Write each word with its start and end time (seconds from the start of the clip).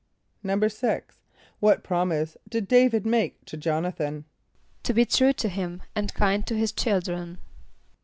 = 0.21 0.43
=6.= 0.43 1.01
What 1.59 1.83
promise 1.83 2.35
did 2.49 2.67
D[=a]´vid 2.67 3.05
make 3.05 3.45
to 3.45 3.55
J[)o]n´a 3.55 3.95
than? 3.95 4.25
=To 4.81 4.95
be 4.95 5.05
true 5.05 5.33
to 5.33 5.47
him 5.47 5.83
and 5.95 6.11
kind 6.15 6.43
to 6.47 6.57
his 6.57 6.71
children. 6.71 7.37